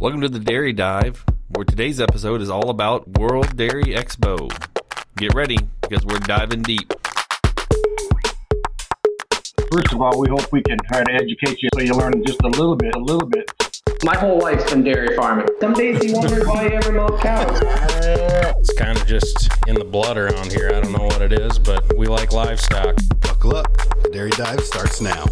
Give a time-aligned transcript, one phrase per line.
[0.00, 4.50] Welcome to the Dairy Dive, where today's episode is all about World Dairy Expo.
[5.18, 6.90] Get ready, because we're diving deep.
[9.70, 12.40] First of all, we hope we can try to educate you so you learn just
[12.40, 13.52] a little bit, a little bit.
[14.02, 15.48] My whole life's been dairy farming.
[15.60, 17.60] Some days you wonder why you ever milk cows.
[18.58, 20.70] It's kind of just in the blood around here.
[20.74, 22.96] I don't know what it is, but we like livestock.
[23.20, 23.70] Buckle up.
[24.02, 25.26] The Dairy Dive starts now.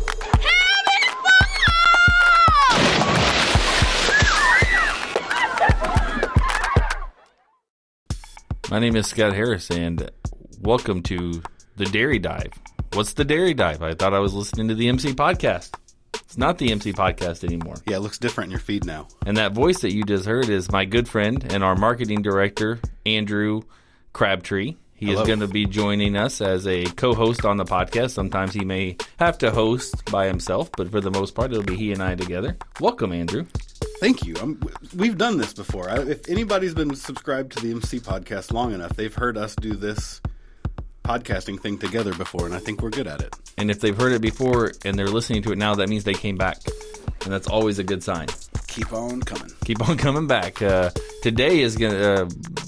[8.70, 10.10] My name is Scott Harris, and
[10.60, 11.42] welcome to
[11.76, 12.52] the Dairy Dive.
[12.92, 13.82] What's the Dairy Dive?
[13.82, 15.70] I thought I was listening to the MC podcast.
[16.12, 17.76] It's not the MC podcast anymore.
[17.86, 19.08] Yeah, it looks different in your feed now.
[19.24, 22.78] And that voice that you just heard is my good friend and our marketing director,
[23.06, 23.62] Andrew
[24.12, 24.76] Crabtree.
[24.94, 25.22] He Hello.
[25.22, 28.10] is going to be joining us as a co host on the podcast.
[28.10, 31.76] Sometimes he may have to host by himself, but for the most part, it'll be
[31.76, 32.58] he and I together.
[32.80, 33.46] Welcome, Andrew.
[34.00, 34.34] Thank you.
[34.40, 34.54] i
[34.96, 35.90] we've done this before.
[35.90, 39.74] I, if anybody's been subscribed to the MC podcast long enough, they've heard us do
[39.74, 40.20] this
[41.04, 43.34] podcasting thing together before, and I think we're good at it.
[43.56, 46.14] And if they've heard it before and they're listening to it now, that means they
[46.14, 46.58] came back.
[47.24, 48.28] And that's always a good sign.
[48.68, 49.52] Keep on coming.
[49.64, 50.62] Keep on coming back.
[50.62, 50.90] Uh,
[51.22, 52.24] today is gonna uh,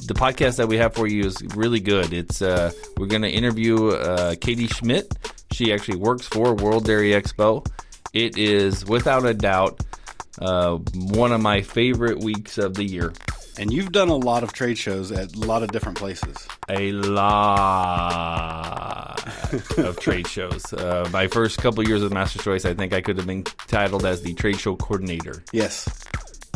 [0.06, 2.12] the podcast that we have for you is really good.
[2.12, 5.14] It's uh, we're gonna interview uh, Katie Schmidt.
[5.52, 7.64] She actually works for World Dairy Expo.
[8.12, 9.80] It is without a doubt
[10.40, 13.12] uh, one of my favorite weeks of the year.
[13.58, 16.48] And you've done a lot of trade shows at a lot of different places.
[16.68, 18.00] A lot
[19.76, 20.72] of trade shows.
[20.72, 24.06] Uh, my first couple years with Master Choice, I think I could have been titled
[24.06, 25.44] as the trade show coordinator.
[25.52, 25.86] Yes.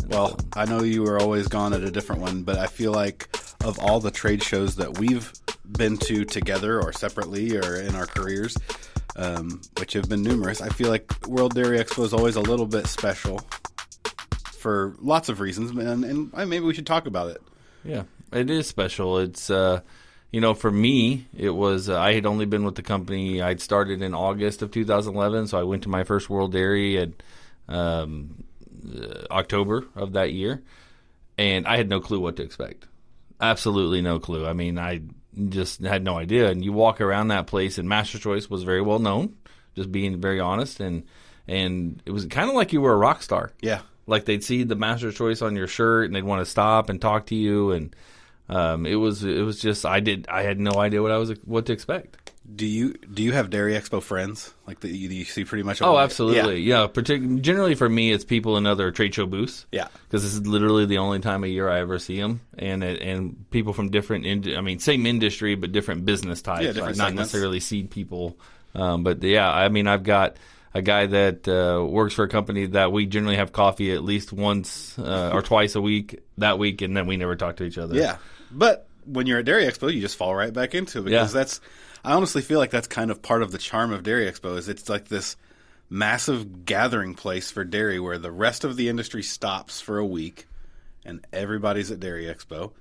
[0.07, 3.29] Well, I know you were always gone at a different one, but I feel like
[3.63, 5.31] of all the trade shows that we've
[5.77, 8.57] been to together or separately or in our careers,
[9.15, 12.65] um, which have been numerous, I feel like World Dairy Expo is always a little
[12.65, 13.41] bit special
[14.65, 17.39] for lots of reasons, and, and maybe we should talk about it.
[17.83, 19.19] Yeah, it is special.
[19.19, 19.81] It's uh,
[20.31, 23.43] you know, for me, it was uh, I had only been with the company.
[23.43, 27.09] I'd started in August of 2011, so I went to my first World Dairy at
[27.67, 28.43] um,
[28.91, 30.63] uh, October of that year,
[31.37, 32.87] and I had no clue what to expect.
[33.39, 34.47] Absolutely no clue.
[34.47, 35.01] I mean, I
[35.49, 36.49] just had no idea.
[36.49, 39.35] And you walk around that place, and Master Choice was very well known.
[39.75, 41.03] Just being very honest, and
[41.47, 43.51] and it was kind of like you were a rock star.
[43.61, 43.81] Yeah.
[44.07, 47.01] Like they'd see the master choice on your shirt and they'd want to stop and
[47.01, 47.95] talk to you and
[48.47, 51.31] um, it was it was just I did I had no idea what I was
[51.45, 52.31] what to expect.
[52.55, 55.81] Do you do you have Dairy Expo friends like that you, you see pretty much?
[55.81, 56.61] Oh, absolutely.
[56.61, 59.65] Yeah, partic- generally for me it's people in other trade show booths.
[59.71, 59.87] Yeah.
[60.03, 63.01] Because this is literally the only time of year I ever see them and it,
[63.01, 66.97] and people from different ind- I mean same industry but different business types, Yeah, like
[66.97, 68.37] not necessarily seed people.
[68.75, 70.35] Um, but yeah, I mean I've got
[70.75, 74.31] a guy that uh, works for a company that we generally have coffee at least
[74.33, 77.77] once uh, or twice a week that week, and then we never talk to each
[77.77, 77.95] other.
[77.95, 78.17] Yeah,
[78.51, 81.39] but when you're at Dairy Expo, you just fall right back into it because Yeah.
[81.39, 81.61] that's.
[82.03, 84.69] I honestly feel like that's kind of part of the charm of Dairy Expo is
[84.69, 85.35] it's like this
[85.89, 90.45] massive gathering place for dairy where the rest of the industry stops for a week,
[91.05, 92.73] and everybody's at Dairy Expo.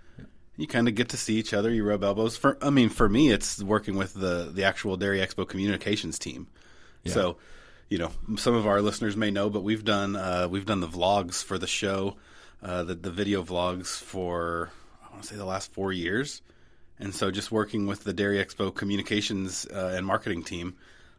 [0.56, 1.70] You kind of get to see each other.
[1.72, 2.36] You rub elbows.
[2.36, 6.46] For I mean, for me, it's working with the the actual Dairy Expo communications team.
[7.06, 7.36] So,
[7.88, 10.88] you know, some of our listeners may know, but we've done uh, we've done the
[10.88, 12.16] vlogs for the show,
[12.62, 14.70] uh, the the video vlogs for
[15.04, 16.42] I want to say the last four years,
[16.98, 20.76] and so just working with the Dairy Expo communications uh, and marketing team.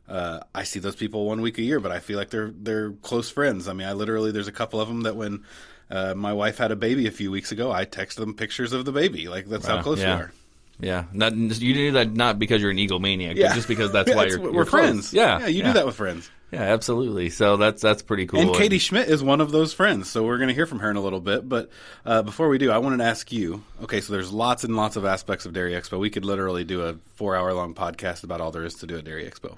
[0.08, 2.92] Uh, I see those people one week a year, but I feel like they're they're
[2.92, 3.68] close friends.
[3.68, 5.44] I mean, I literally there's a couple of them that when
[5.90, 8.86] uh, my wife had a baby a few weeks ago, I text them pictures of
[8.86, 9.28] the baby.
[9.28, 10.16] Like that's how close yeah.
[10.16, 10.34] we are.
[10.80, 14.26] Yeah, not, you do that not because you're an egomaniac, but just because that's why
[14.26, 15.14] you're we're you're friends.
[15.14, 15.68] Yeah, yeah, you yeah.
[15.68, 16.30] do that with friends.
[16.52, 17.30] Yeah, absolutely.
[17.30, 18.40] So that's that's pretty cool.
[18.40, 20.90] And Katie Schmidt is one of those friends, so we're going to hear from her
[20.92, 21.48] in a little bit.
[21.48, 21.70] But
[22.06, 23.64] uh, before we do, I wanted to ask you.
[23.84, 25.98] Okay, so there's lots and lots of aspects of Dairy Expo.
[26.00, 29.26] We could literally do a four-hour-long podcast about all there is to do at Dairy
[29.30, 29.58] Expo.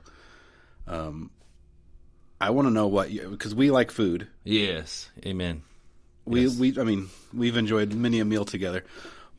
[0.87, 1.31] Um,
[2.39, 4.27] I want to know what because we like food.
[4.43, 5.63] yes, amen.
[6.25, 6.57] We Yes.
[6.57, 8.83] we I mean we've enjoyed many a meal together.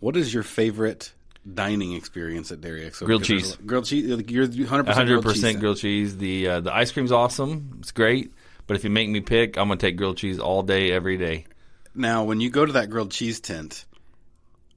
[0.01, 1.13] What is your favorite
[1.55, 3.07] dining experience at Dairy Expo?
[3.07, 3.57] Grilled cheese.
[3.57, 4.07] Grilled cheese.
[4.07, 5.33] You're 100 hundred grilled cheese.
[5.35, 6.17] percent grilled cheese.
[6.17, 7.77] The uh, the ice cream's awesome.
[7.81, 8.33] It's great.
[8.67, 11.47] But if you make me pick, I'm gonna take grilled cheese all day, every day.
[11.95, 13.87] Now, when you go to that grilled cheese tent,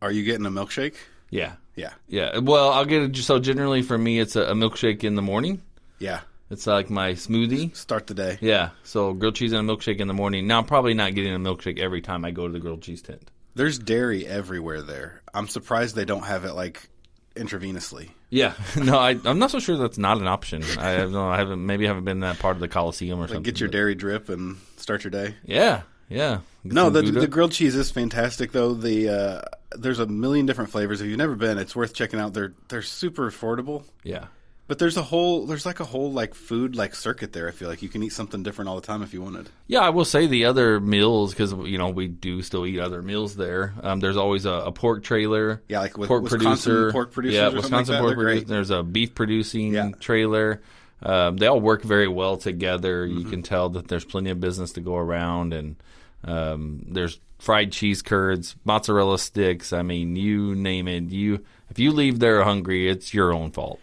[0.01, 0.95] are you getting a milkshake?
[1.29, 2.39] Yeah, Yeah, yeah.
[2.39, 3.15] Well, I'll get it.
[3.17, 5.61] So generally for me, it's a, a milkshake in the morning.
[5.99, 6.21] yeah.
[6.49, 7.73] It's like my smoothie.
[7.73, 8.37] Start the day.
[8.41, 8.71] Yeah.
[8.83, 10.47] So grilled cheese and a milkshake in the morning.
[10.47, 13.01] Now I'm probably not getting a milkshake every time I go to the grilled cheese
[13.01, 13.31] tent.
[13.55, 15.21] There's dairy everywhere there.
[15.33, 16.89] I'm surprised they don't have it like
[17.35, 18.09] intravenously.
[18.29, 20.63] Yeah, no, I, I'm not so sure that's not an option.
[20.79, 21.27] I don't know.
[21.29, 23.43] I haven't maybe I haven't been that part of the Coliseum or Like something.
[23.43, 25.35] get your but- dairy drip and start your day.
[25.43, 26.39] Yeah, Yeah.
[26.63, 28.73] Get No, the, the grilled cheese is fantastic though.
[28.73, 29.41] The uh,
[29.77, 31.01] there's a million different flavors.
[31.01, 32.33] If you've never been, it's worth checking out.
[32.33, 33.83] They're they're super affordable.
[34.03, 34.27] yeah.
[34.71, 37.49] But there's a whole there's like a whole like food like circuit there.
[37.49, 39.49] I feel like you can eat something different all the time if you wanted.
[39.67, 43.01] Yeah, I will say the other meals because you know we do still eat other
[43.01, 43.73] meals there.
[43.83, 45.61] Um, there's always a, a pork trailer.
[45.67, 48.45] Yeah, like with pork Wisconsin producer, pork producers Yeah, something like Wisconsin pork producer.
[48.45, 49.89] There's a beef producing Yeah.
[49.99, 50.61] trailer.
[51.03, 53.05] Um, they all work very well together.
[53.05, 53.29] You Mm-hmm.
[53.29, 55.75] can tell that there's plenty of business to go around, and
[56.23, 59.73] um, there's fried cheese curds, mozzarella sticks.
[59.73, 61.09] I mean, you name it.
[61.11, 63.81] You if you leave there hungry, it's your own fault.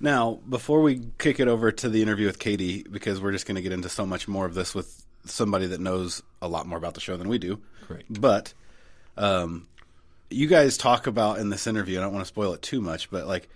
[0.00, 3.56] Now, before we kick it over to the interview with Katie, because we're just going
[3.56, 6.78] to get into so much more of this with somebody that knows a lot more
[6.78, 7.60] about the show than we do.
[7.86, 8.04] Correct.
[8.10, 8.52] But
[9.16, 9.68] um,
[10.30, 13.10] you guys talk about in this interview, I don't want to spoil it too much,
[13.10, 13.48] but like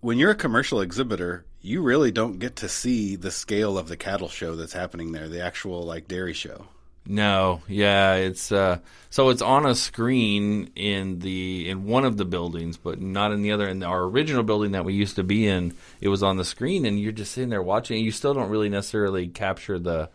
[0.00, 3.96] when you're a commercial exhibitor, you really don't get to see the scale of the
[3.96, 6.66] cattle show that's happening there, the actual like dairy show.
[7.06, 12.24] No, yeah, it's uh, so it's on a screen in the in one of the
[12.24, 13.68] buildings, but not in the other.
[13.68, 16.84] In our original building that we used to be in, it was on the screen,
[16.84, 17.98] and you're just sitting there watching.
[17.98, 18.02] it.
[18.02, 20.10] You still don't really necessarily capture the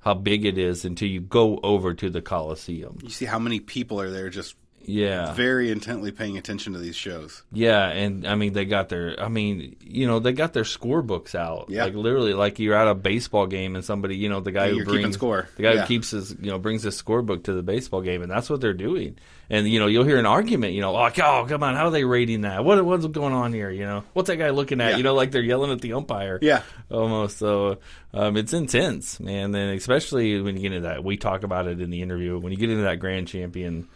[0.00, 2.98] how big it is until you go over to the Coliseum.
[3.02, 4.54] You see how many people are there just
[4.88, 7.42] Yeah, very intently paying attention to these shows.
[7.52, 11.34] Yeah, and I mean they got their I mean, you know, they got their scorebooks
[11.34, 11.66] out.
[11.68, 11.84] Yeah.
[11.84, 14.70] Like literally like you're at a baseball game and somebody, you know, the guy Yeah,
[14.70, 15.48] who you're brings score.
[15.56, 15.80] the guy Yeah.
[15.82, 18.60] who keeps his, you know, brings his scorebook to the baseball game and that's what
[18.60, 19.16] they're doing.
[19.50, 21.90] And you know, you'll hear an argument, you know, like, "Oh, come on, how are
[21.90, 22.64] they rating that?
[22.64, 24.04] What what's going on here, you know?
[24.12, 24.96] What's that guy looking at?" Yeah.
[24.98, 26.38] You know, like they're yelling at the umpire.
[26.42, 26.62] Yeah.
[26.90, 27.38] Almost.
[27.38, 27.78] So
[28.12, 29.44] um, it's intense, man.
[29.46, 32.38] And then, especially when you get into that, we talk about it in the interview.
[32.38, 33.88] When you get into that grand champion,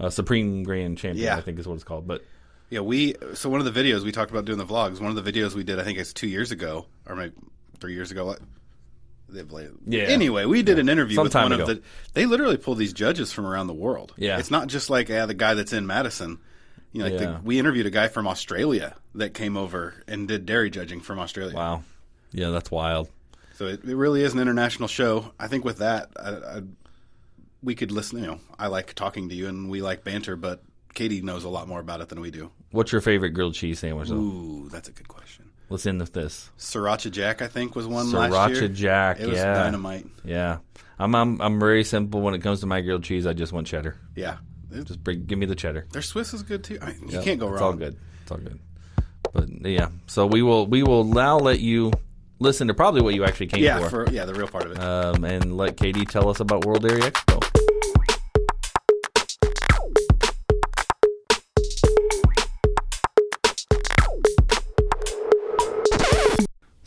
[0.00, 1.36] uh, supreme grand champion, Yeah.
[1.36, 2.06] I think is what it's called.
[2.06, 2.24] But
[2.70, 5.00] Yeah, we so one of the videos we talked about doing the vlogs.
[5.00, 7.34] One of the videos we did, I think it's two years ago or maybe
[7.80, 8.34] three years ago.
[9.86, 10.02] Yeah.
[10.02, 11.62] Anyway, we did an interview Some with one ago.
[11.62, 11.82] of the.
[12.12, 14.12] They literally pull these judges from around the world.
[14.16, 14.38] Yeah.
[14.38, 16.38] it's not just like yeah, the guy that's in Madison.
[16.92, 17.32] You know, like Yeah.
[17.32, 21.18] the, we interviewed a guy from Australia that came over and did dairy judging from
[21.18, 21.54] Australia.
[21.56, 21.82] wow,
[22.32, 23.08] yeah, that's wild.
[23.54, 25.32] So it, it really is an international show.
[25.38, 26.62] I think with that, I, I,
[27.62, 28.18] we could listen.
[28.20, 30.62] You know, I like talking to you, and we like banter, but
[30.94, 32.50] Katie knows a lot more about it than we do.
[32.70, 34.08] What's your favorite grilled cheese sandwich?
[34.08, 34.16] Though?
[34.16, 35.50] Ooh, that's a good question.
[35.68, 36.50] Let's end with this.
[36.58, 38.68] Sriracha Jack, I think, was one last year.
[38.68, 39.20] Sriracha Jack.
[39.20, 40.06] It was yeah, dynamite.
[40.24, 40.58] Yeah,
[40.98, 43.26] I'm, I'm I'm very simple when it comes to my grilled cheese.
[43.26, 43.96] I just want cheddar.
[44.14, 44.36] Yeah,
[44.84, 45.86] Just bring, give me the cheddar.
[45.92, 46.78] their Swiss is good too.
[46.82, 47.54] I mean, you can't go wrong.
[47.54, 47.96] it's all good.
[48.22, 48.58] It's all good.
[49.32, 51.90] But yeah, so we will we will now let you
[52.38, 54.72] listen to probably what you actually came Yeah, for, for yeah, the real part of
[54.72, 54.78] it.
[54.78, 57.41] um, and let Katie tell us about World Dairy Expo.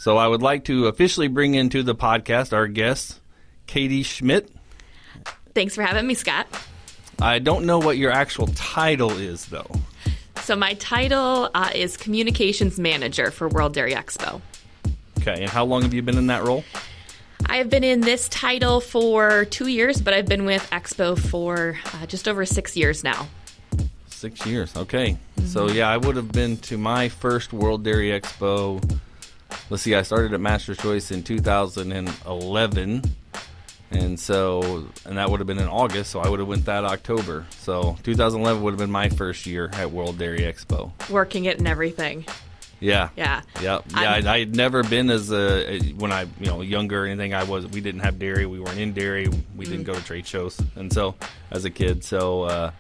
[0.06, 3.20] So I would like to officially bring into the podcast our guest,
[3.66, 4.52] Katie Schmidt.
[5.56, 6.46] Thanks for having me, Scott.
[7.20, 9.72] I don't know what your actual title is, though.
[10.42, 14.42] So, my title uh, is Communications Manager for World Dairy Expo.
[15.22, 16.64] Okay, and how long have you been in that role?
[17.48, 21.80] I have been in this title for two years, but I've been with Expo for
[21.96, 23.28] uh, just over six years now.
[24.06, 24.78] Six years.
[24.78, 25.18] Okay.
[25.46, 29.00] So yeah, I would have been to my first World Dairy Expo.
[29.70, 33.02] Let's see, I started at Master's Choice in 2011,
[33.92, 36.12] and so and that would have been in August.
[36.12, 37.46] So I would have went that October.
[37.52, 40.92] So 2011 would have been my first year at World Dairy Expo.
[41.10, 42.26] Working it and everything.
[42.80, 43.10] Yeah.
[43.16, 43.42] Yeah.
[43.62, 43.84] Yep.
[43.92, 47.06] Yeah, I'm- I, I had never been as a when I you know younger or
[47.08, 47.34] anything.
[47.34, 48.46] I was we didn't have dairy.
[48.46, 49.28] We weren't in dairy.
[49.56, 51.16] We didn't go to trade shows, and so
[51.52, 52.72] as a kid, so uh,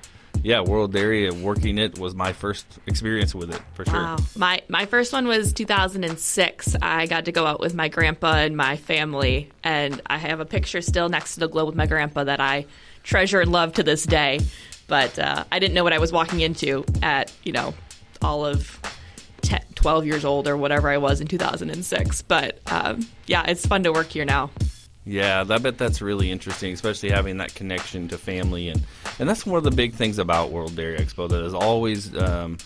[0.45, 3.95] yeah, World Dairy working it was my first experience with it for sure.
[3.95, 4.17] Wow.
[4.35, 6.75] My my first one was 2006.
[6.83, 10.45] I got to go out with my grandpa and my family, and I have a
[10.45, 12.67] picture still next to the globe with my grandpa that I
[13.01, 14.39] treasure and love to this day.
[14.85, 17.73] But uh, I didn't know what I was walking into at you know
[18.21, 18.79] all of
[19.41, 22.21] 10, 12 years old or whatever I was in 2006.
[22.21, 24.51] But um, yeah, it's fun to work here now.
[25.05, 28.81] Yeah, I bet that's really interesting, especially having that connection to family, and
[29.19, 32.57] and that's one of the big things about World Dairy Expo that has always um,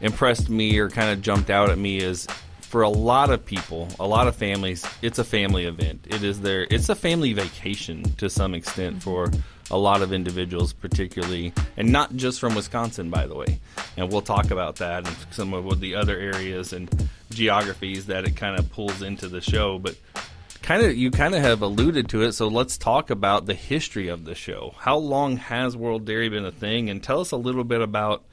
[0.00, 2.28] impressed me or kind of jumped out at me is
[2.60, 6.06] for a lot of people, a lot of families, it's a family event.
[6.08, 9.28] It is their, it's a family vacation to some extent for
[9.72, 13.58] a lot of individuals, particularly, and not just from Wisconsin, by the way.
[13.96, 18.36] And we'll talk about that and some of the other areas and geographies that it
[18.36, 19.96] kind of pulls into the show, but
[20.70, 24.06] kind of you kind of have alluded to it so let's talk about the history
[24.06, 24.72] of the show.
[24.78, 26.88] How long has world dairy been a thing?
[26.90, 28.24] And tell us a little bit about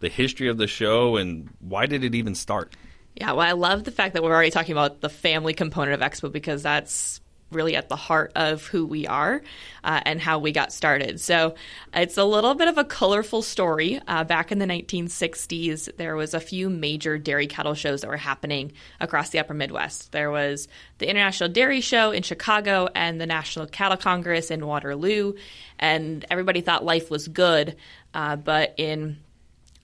[0.00, 2.76] the history of the show and why did it even start?
[3.16, 6.06] Yeah, well, I love the fact that we're already talking about the family component of
[6.06, 7.22] Expo because that's
[7.54, 9.42] really at the heart of who we are
[9.84, 11.20] uh, and how we got started.
[11.20, 11.54] So
[11.94, 14.00] it's a little bit of a colorful story.
[14.06, 18.16] Uh, back in the 1960s, there was a few major dairy cattle shows that were
[18.16, 20.12] happening across the upper Midwest.
[20.12, 20.68] There was
[20.98, 25.34] the International Dairy Show in Chicago and the National Cattle Congress in Waterloo,
[25.78, 27.76] and everybody thought life was good.
[28.14, 29.18] Uh, but in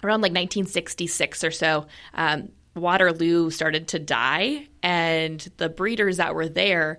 [0.02, 6.48] around like 1966 or so, um, Waterloo started to die, and the breeders that were
[6.48, 6.98] there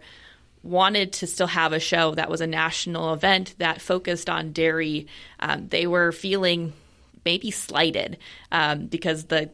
[0.64, 5.08] wanted to still have a show that was a national event that focused on dairy.
[5.40, 6.74] Um, they were feeling
[7.26, 8.18] maybe slighted
[8.52, 9.50] um, because the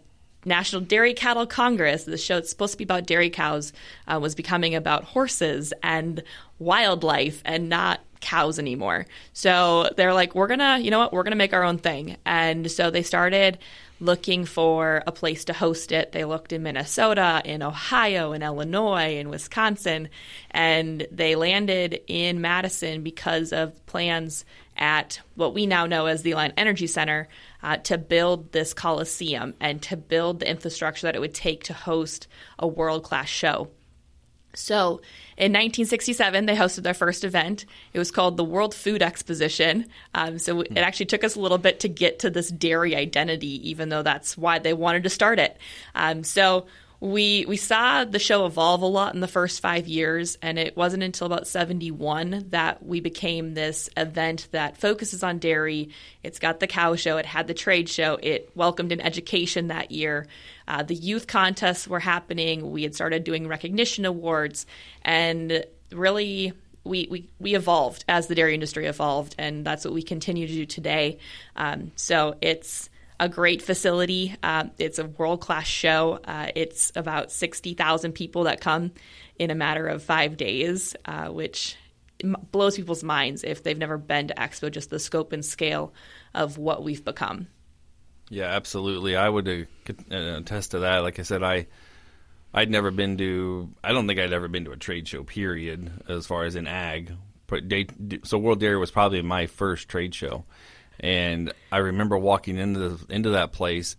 [0.46, 3.74] National Dairy Cattle Congress, the show that's supposed to be about dairy cows,
[4.08, 6.24] uh, was becoming about horses and
[6.60, 9.06] wildlife and not cows anymore.
[9.34, 12.18] So they're like, we're gonna, you know what, we're gonna make our own thing.
[12.26, 13.58] And so they started
[14.00, 16.12] looking for a place to host it.
[16.12, 20.10] They looked in Minnesota, in Ohio, in Illinois, in Wisconsin,
[20.52, 24.46] and they landed in Madison because of plans
[24.78, 27.28] at what we now know as the Alliant Energy Center
[27.64, 31.74] uh, to build this coliseum and to build the infrastructure that it would take to
[31.74, 32.28] host
[32.60, 33.70] a world class show.
[34.58, 35.02] So
[35.38, 37.66] in 1967, they hosted their first event.
[37.94, 39.88] It was called the World Food Exposition.
[40.14, 43.70] Um, so it actually took us a little bit to get to this dairy identity,
[43.70, 45.58] even though that's why they wanted to start it.
[45.94, 46.66] Um, so
[47.00, 50.78] we we saw the show evolve a lot in the first five years, and it
[50.78, 55.90] wasn't until about seventy one that we became this event that focuses on dairy.
[56.24, 59.92] It's got the cow show, it had the trade show, it welcomed an education that
[59.92, 60.28] year.
[60.68, 62.72] Uh, the youth contests were happening.
[62.72, 64.66] We had started doing recognition awards,
[65.04, 70.04] and really we, we, we evolved as the dairy industry evolved, and that's what we
[70.04, 71.18] continue to do today.
[71.56, 74.36] Um, so it's a great facility.
[74.44, 76.20] Uh, it's a world class show.
[76.24, 78.92] Uh, it's about 60,000 people that come
[79.38, 81.78] in a matter of five days, uh, which
[82.52, 85.94] blows people's minds if they've never been to Expo, just the scope and scale
[86.34, 87.48] of what we've become.
[88.30, 89.16] Yeah, absolutely.
[89.16, 91.00] I would uh, attest to that.
[91.00, 91.68] Like I said, I
[92.54, 93.70] I'd never been to.
[93.84, 95.24] I don't think I'd ever been to a trade show.
[95.24, 95.92] Period.
[96.08, 97.12] As far as in ag,
[97.48, 97.64] but
[98.24, 100.46] so World Dairy was probably my first trade show,
[101.00, 103.96] and I remember walking into the, into that place,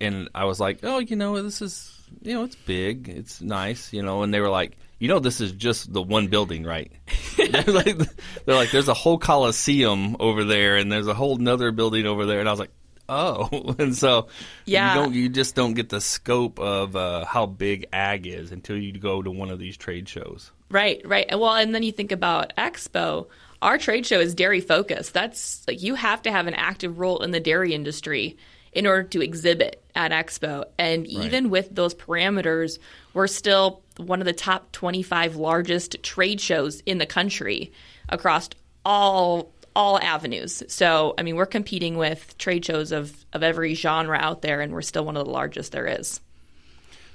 [0.00, 3.92] and I was like, oh, you know, this is you know, it's big, it's nice,
[3.92, 6.90] you know, and they were like, you know, this is just the one building, right?
[7.36, 7.98] they're, like,
[8.44, 12.26] they're like, there's a whole coliseum over there, and there's a whole another building over
[12.26, 12.70] there, and I was like,
[13.08, 14.28] oh, and so
[14.64, 14.94] Yeah.
[14.94, 18.76] you don't, you just don't get the scope of uh, how big ag is until
[18.76, 20.50] you go to one of these trade shows.
[20.70, 21.26] Right, right.
[21.38, 23.28] Well, and then you think about Expo.
[23.66, 25.12] Our trade show is dairy focused.
[25.12, 28.36] That's like you have to have an active role in the dairy industry
[28.72, 30.66] in order to exhibit at Expo.
[30.78, 32.78] And even with those parameters,
[33.12, 37.72] we're still one of the top 25 largest trade shows in the country
[38.08, 38.48] across
[38.84, 40.62] all all avenues.
[40.68, 44.72] So, I mean, we're competing with trade shows of of every genre out there and
[44.72, 46.20] we're still one of the largest there is.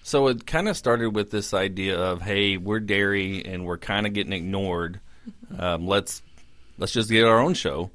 [0.04, 4.06] So it kind of started with this idea of, hey, we're dairy and we're kind
[4.06, 5.00] of getting ignored.
[5.60, 6.24] Um, let's
[6.82, 7.92] let's just get our own show.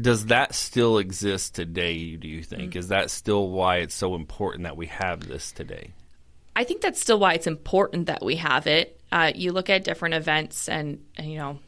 [0.00, 2.16] Does that still exist today?
[2.16, 5.92] Do you think is that still why it's so important that we have this today?
[6.56, 8.98] I think that's still why it's important that we have it.
[9.12, 11.58] Uh, you look at different events, and, and you know,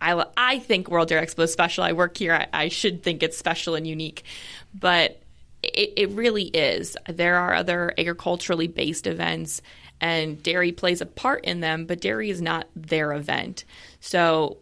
[0.00, 1.82] I I think World Dairy Expo is special.
[1.82, 2.34] I work here.
[2.34, 4.24] I, I should think it's special and unique,
[4.74, 5.20] but
[5.62, 6.96] it, it really is.
[7.08, 9.62] There are other agriculturally based events,
[10.00, 13.64] and dairy plays a part in them, but dairy is not their event.
[14.00, 14.58] So,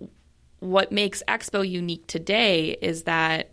[0.61, 3.51] what makes Expo unique today is that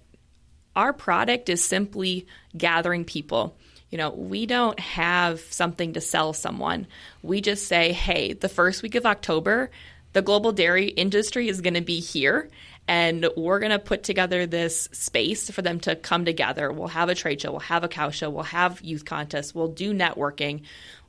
[0.76, 3.58] our product is simply gathering people.
[3.90, 6.88] You know, we don't have something to sell someone.
[7.24, 9.72] We just say, hey, the first week of October,
[10.14, 12.50] the global dairy industry is going to be here.
[12.90, 16.72] And we're going to put together this space for them to come together.
[16.72, 19.68] We'll have a trade show, we'll have a cow show, we'll have youth contests, we'll
[19.68, 20.62] do networking,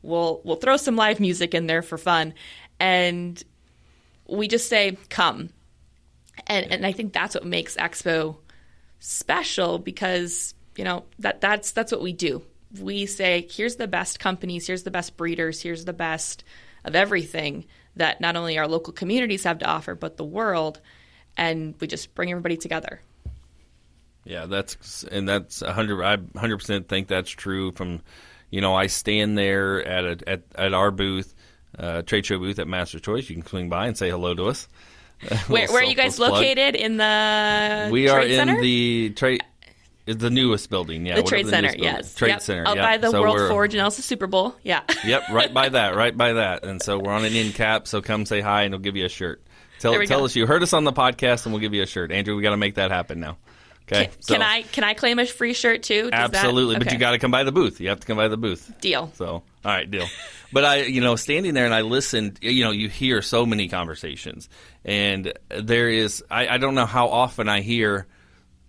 [0.03, 2.35] we'll we'll throw some live music in there for fun,
[2.81, 3.41] and
[4.27, 5.51] we just say, come.
[6.47, 8.37] And and I think that's what makes Expo
[9.01, 12.43] special because you know that that's that's what we do.
[12.81, 16.45] We say here's the best companies, here's the best breeders, here's the best
[16.85, 17.67] of everything
[17.97, 20.81] that not only our local communities have to offer but the world
[21.37, 23.01] and we just bring everybody together.
[24.25, 26.05] Yeah, that's and that's hundred.
[26.05, 27.73] I hundred percent think that's true.
[27.73, 28.03] From
[28.51, 31.35] you know, I stand there at a, at at our booth,
[31.79, 33.31] uh, trade show booth at Master Choice.
[33.31, 34.69] You can swing by and say hello to us.
[35.49, 36.33] Where, where are you guys plug.
[36.33, 38.61] located in the We are in center?
[38.61, 39.43] the trade.
[40.07, 41.05] Is the newest building?
[41.05, 42.15] Yeah, the trade the center, yes.
[42.15, 42.41] Trade Yep.
[42.41, 42.67] center.
[42.67, 42.83] Out yeah.
[42.83, 44.55] by the So World we're- Forge and also Super Bowl.
[44.63, 44.81] Yeah.
[45.05, 46.65] Yep, right by that, right by that.
[46.65, 47.87] And so we're on an end cap.
[47.87, 49.43] So come say hi, and we'll give you a shirt.
[49.81, 50.25] Tell tell go.
[50.25, 52.11] us you heard us on the podcast, and we'll give you a shirt.
[52.11, 53.37] Andrew, we got to make that happen now.
[53.91, 54.07] Okay.
[54.07, 56.03] Can, so- can I can I claim a free shirt too?
[56.05, 57.79] Does that- Absolutely, but you got to come by the booth.
[57.81, 58.73] You have to come by the booth.
[58.81, 59.11] deal.
[59.17, 60.07] So, all right, deal.
[60.53, 63.69] But I, you know, standing there and I listened, you know, you hear so many
[63.69, 64.49] conversations,
[64.85, 68.07] and there is, I, I don't know how often I hear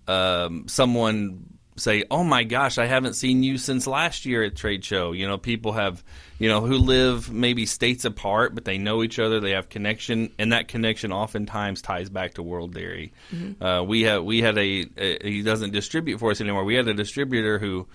[0.07, 1.45] um, someone
[1.79, 5.27] say, "Oh my gosh, I haven't seen you since last year at trade show." You
[5.27, 6.03] know, people have,
[6.38, 9.39] you know, who live maybe states apart, but they know each other.
[9.39, 13.13] They have connection, and that connection oftentimes ties back to World Dairy.
[13.62, 16.63] Uh, we have we had a, a he doesn't distribute for us anymore.
[16.63, 17.88] We had a distributor who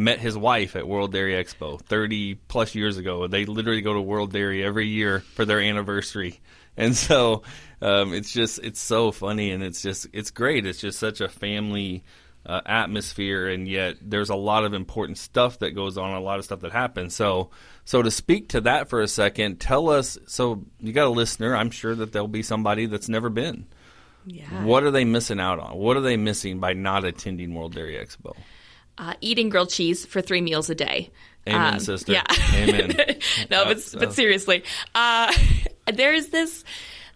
[0.00, 3.26] met his wife at World Dairy Expo 30 plus years ago.
[3.26, 6.40] They literally go to World Dairy every year for their anniversary.
[6.76, 7.42] And so
[7.82, 10.64] um, it's just it's so funny and it's just it's great.
[10.64, 12.04] It's just such a family
[12.46, 16.38] uh, atmosphere and yet there's a lot of important stuff that goes on, a lot
[16.38, 17.14] of stuff that happens.
[17.14, 17.50] So
[17.84, 21.54] so to speak to that for a second, tell us so you got a listener,
[21.54, 23.66] I'm sure that there'll be somebody that's never been.
[24.24, 24.64] Yeah.
[24.64, 25.76] What are they missing out on?
[25.76, 28.34] What are they missing by not attending World Dairy Expo?
[28.98, 31.10] Uh, eating grilled cheese for three meals a day.
[31.48, 32.12] Amen, Um, sister.
[32.12, 32.24] Yeah.
[32.54, 32.88] Amen.
[33.50, 34.62] no, but uh, but seriously,
[34.94, 35.32] uh,
[35.92, 36.64] there's this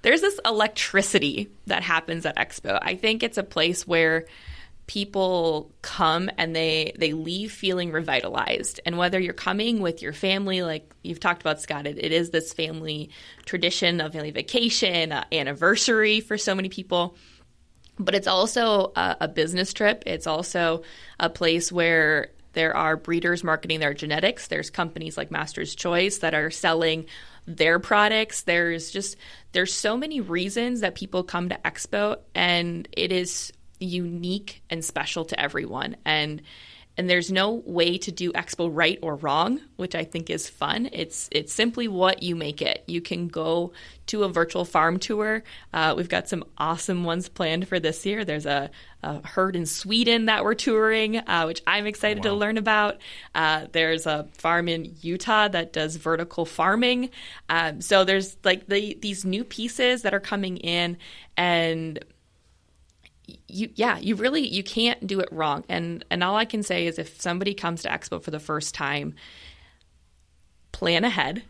[0.03, 2.79] there's this electricity that happens at Expo.
[2.81, 4.27] I think it's a place where
[4.87, 10.63] people come and they they leave feeling revitalized and whether you're coming with your family
[10.63, 13.09] like you've talked about scott it, it is this family
[13.47, 17.17] tradition of family vacation uh, anniversary for so many people
[17.99, 20.03] but it's also a, a business trip.
[20.07, 20.83] It's also
[21.19, 24.47] a place where there are breeders marketing their genetics.
[24.49, 27.07] There's companies like Master's Choice that are selling
[27.47, 28.43] their products.
[28.43, 29.17] There's just
[29.53, 35.25] there's so many reasons that people come to Expo, and it is unique and special
[35.27, 35.97] to everyone.
[36.05, 36.43] And
[36.97, 40.89] and there's no way to do expo right or wrong which i think is fun.
[40.93, 42.85] It's it's simply what you make it.
[42.87, 43.73] You can go
[44.07, 45.43] to a virtual farm tour.
[45.73, 48.25] Uh, we've got some awesome ones planned for this year.
[48.25, 48.71] There's a,
[49.03, 52.99] a herd in sweden that we're touring uh, which i'm excited to learn about.
[53.35, 57.11] Uh, there's a farm in utah that does vertical farming.
[57.49, 60.99] Um, so there's like the, these new pieces that are coming in
[61.37, 62.05] and
[63.49, 65.65] you yeah you really you can't do it wrong.
[65.69, 68.75] And and all i can say is if somebody comes to expo for the first
[68.75, 69.15] time
[70.73, 71.43] plan ahead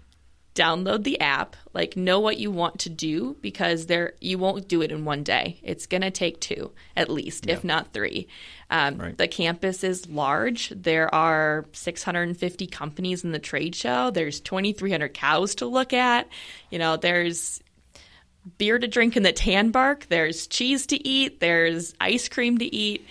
[0.55, 4.83] download the app like know what you want to do because there you won't do
[4.83, 5.59] it in one day.
[5.65, 8.29] It's going to take two at least if not three.
[8.71, 9.19] Um, Right.
[9.19, 10.69] the campus is large.
[10.69, 14.13] There are 650 companies in the trade show.
[14.13, 16.29] There's 2300 cows to look at.
[16.71, 17.61] You know there's
[18.59, 20.07] beer to drink in the tan bark.
[20.09, 21.41] There's cheese to eat.
[21.41, 23.07] There's ice cream to eat.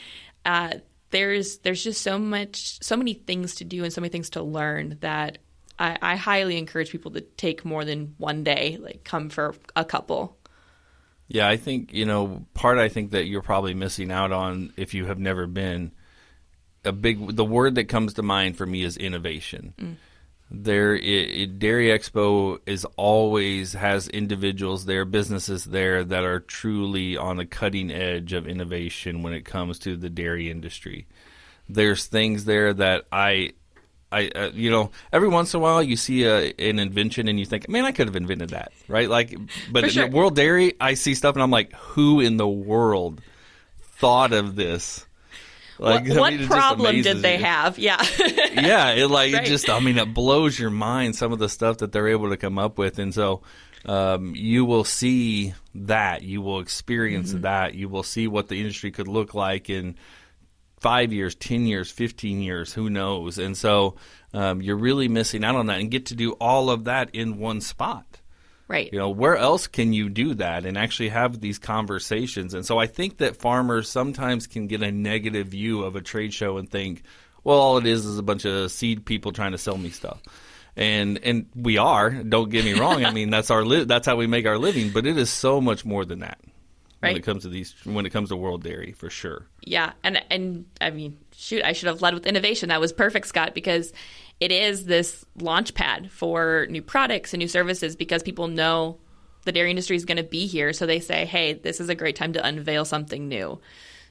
[0.46, 0.76] Uh,
[1.12, 4.44] there's there's just so much, so many things to do and so many things to
[4.44, 5.38] learn that
[5.78, 8.78] I, I highly encourage people to take more than one day.
[8.80, 10.38] Like come for a couple.
[11.28, 12.78] Yeah, I think you know part.
[12.78, 15.92] I think that you're probably missing out on if you have never been.
[16.86, 19.74] A big the word that comes to mind for me is innovation.
[20.56, 27.18] There, it, it, Dairy Expo is always has individuals there, businesses there that are truly
[27.18, 31.08] on the cutting edge of innovation when it comes to the dairy industry.
[31.68, 33.54] There's things there that I
[34.12, 37.40] I, uh, you know, every once in a while you see a, an invention and
[37.40, 39.10] you think, man, I could have invented that, right?
[39.10, 39.36] Like,
[39.72, 42.48] but For in the World Dairy, I see stuff and I'm like, who in the
[42.48, 43.22] world
[43.82, 45.08] thought of this?
[45.84, 47.44] Like, what I mean, just problem did they you.
[47.46, 47.78] have?
[47.78, 48.02] Yeah.
[48.54, 49.44] yeah, it like Right.
[49.46, 52.30] it just I mean it blows your mind some of the stuff that they're able
[52.30, 53.42] to come up with, and so
[53.86, 57.42] um, you will see that you will experience Mm-hmm.
[57.42, 59.96] that you will see what the industry could look like in
[60.80, 63.38] five years, ten years, fifteen years, who knows?
[63.38, 63.96] And so
[64.34, 67.38] um, you're really missing out on that, and get to do all of that in
[67.40, 68.06] one spot.
[68.68, 68.90] Right.
[68.92, 72.54] You know, where else can you do that and actually have these conversations?
[72.54, 76.34] And so I think that farmers sometimes can get a negative view of a trade
[76.34, 77.04] show and think,
[77.44, 80.22] well, all it is is a bunch of seed people trying to sell me stuff.
[80.76, 83.06] And and we are, don't get me wrong.
[83.06, 85.62] I mean, that's our li- that's how we make our living, but it is so
[85.62, 86.40] much more than that.
[87.00, 89.46] When it comes to these when it comes to world dairy, for sure.
[89.62, 92.70] Yeah, and and I mean, shoot, I should have led with innovation.
[92.70, 93.92] That was perfect, Scott, because
[94.44, 98.98] it is this launch pad for new products and new services because people know
[99.46, 101.96] the dairy industry is going to be here, so they say, "Hey, this is a
[101.96, 103.62] great time to unveil something new."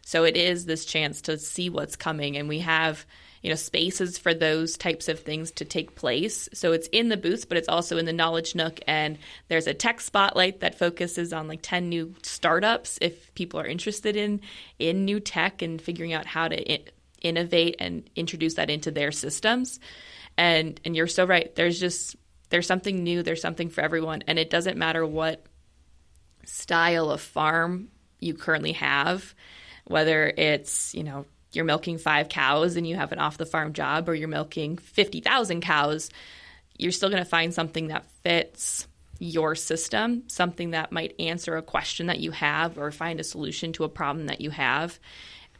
[0.06, 3.04] So it is this chance to see what's coming, and we have
[3.42, 6.48] you know spaces for those types of things to take place.
[6.54, 9.18] So it's in the booth, but it's also in the knowledge nook, and
[9.48, 14.16] there's a tech spotlight that focuses on like ten new startups if people are interested
[14.16, 14.40] in
[14.78, 16.84] in new tech and figuring out how to i-
[17.20, 19.78] innovate and introduce that into their systems.
[20.36, 21.54] And and you're so right.
[21.54, 22.16] There's just
[22.50, 23.22] there's something new.
[23.22, 25.46] There's something for everyone, and it doesn't matter what
[26.44, 27.88] style of farm
[28.20, 29.34] you currently have,
[29.84, 33.72] whether it's, you know, you're milking five cows and you have an off the farm
[33.72, 36.10] job, or you're milking 50,000 cows,
[36.78, 38.86] you're still going to find something that fits
[39.18, 43.72] your system, something that might answer a question that you have or find a solution
[43.72, 44.98] to a problem that you have.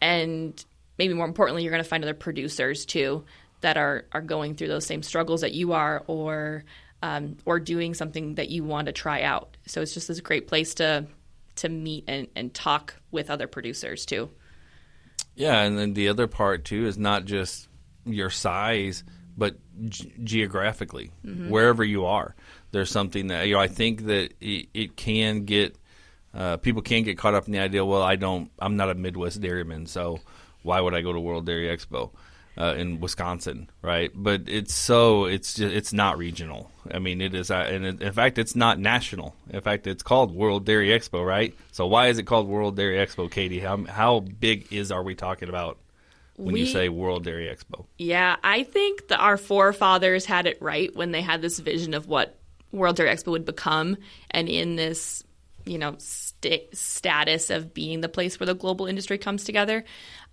[0.00, 0.64] And
[0.98, 3.24] maybe more importantly, you're going to find other producers too
[3.62, 6.64] that are, are going through those same struggles that you are or
[7.02, 9.56] um, or doing something that you want to try out.
[9.66, 11.06] So it's just this great place to
[11.56, 14.30] to meet and, and talk with other producers too.
[15.34, 17.68] Yeah, and then the other part too is not just
[18.04, 19.04] your size,
[19.36, 19.56] but
[19.88, 21.10] g- geographically,
[21.48, 22.34] wherever you are,
[22.70, 23.60] there's something that you know.
[23.60, 25.76] I think that it, it can get
[26.34, 27.84] uh, people can get caught up in the idea.
[27.84, 28.50] Well, I don't.
[28.58, 30.20] I'm not a Midwest dairyman, so
[30.62, 32.10] why would I go to World Dairy Expo?
[32.54, 34.10] Uh, in Wisconsin, right?
[34.14, 36.70] But it's so it's just, it's not regional.
[36.92, 39.34] I mean, it is, uh, and it, in fact, it's not national.
[39.48, 41.56] In fact, it's called World Dairy Expo, right?
[41.70, 43.60] So why is it called World Dairy Expo, Katie?
[43.60, 45.78] How how big is are we talking about
[46.36, 47.86] when you say World Dairy Expo?
[47.96, 52.06] Yeah, I think that our forefathers had it right when they had this vision of
[52.06, 52.38] what
[52.70, 53.96] World Dairy Expo would become,
[54.30, 55.24] and in this,
[55.64, 59.84] you know, sta- status of being the place where the global industry comes together.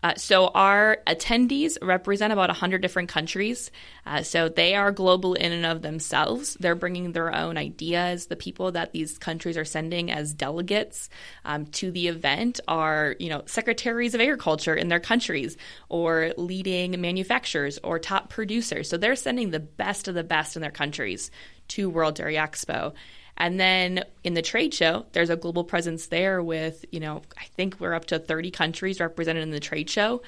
[0.01, 3.69] Uh, so our attendees represent about 100 different countries.
[4.05, 6.55] Uh, so they are global in and of themselves.
[6.59, 8.27] They're bringing their own ideas.
[8.27, 11.09] The people that these countries are sending as delegates
[11.43, 15.57] um, to the event are, you know, secretaries of agriculture in their countries
[15.89, 18.89] or leading manufacturers or top producers.
[18.89, 21.29] So they're sending the best of the best in their countries
[21.69, 22.93] to World Dairy Expo.
[23.39, 27.45] And then in the trade show, there's a global presence there with, you know, I
[27.55, 30.21] think we're up to 30 countries represented in the trade show,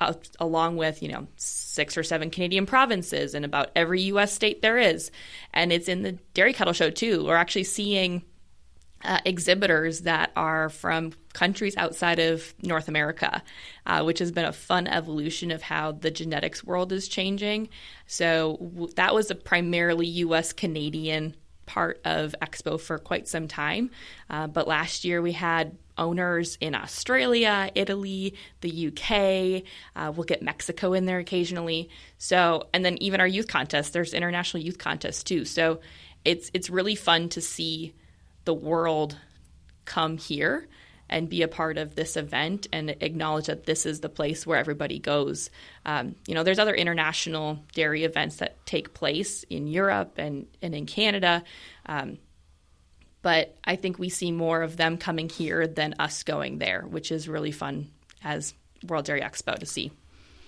[0.00, 4.32] uh, along with, you know, six or seven Canadian provinces and about every U.S.
[4.32, 5.10] state there is.
[5.52, 7.26] And it's in the Dairy Cattle Show too.
[7.26, 8.22] We're actually seeing
[9.04, 13.42] uh, exhibitors that are from countries outside of North America,
[13.86, 17.68] uh, which has been a fun evolution of how the genetics world is changing.
[18.06, 20.52] So w- that was a primarily U.S.
[20.52, 21.36] Canadian
[21.68, 23.90] part of Expo for quite some time.
[24.28, 29.62] Uh, but last year we had owners in Australia, Italy, the UK.
[29.94, 31.90] Uh, we'll get Mexico in there occasionally.
[32.16, 33.92] So, and then even our youth contest.
[33.92, 35.44] There's international youth contests too.
[35.44, 35.80] So,
[36.24, 37.94] it's it's really fun to see
[38.44, 39.16] the world
[39.84, 40.68] come here
[41.08, 44.58] and be a part of this event and acknowledge that this is the place where
[44.58, 45.50] everybody goes.
[45.86, 50.74] Um, you know, there's other international dairy events that take place in Europe and, and
[50.74, 51.42] in Canada.
[51.86, 52.18] Um,
[53.22, 57.10] but I think we see more of them coming here than us going there, which
[57.10, 57.90] is really fun
[58.22, 58.54] as
[58.86, 59.90] World Dairy Expo to see.